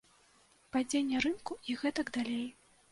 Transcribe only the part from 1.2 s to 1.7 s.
рынку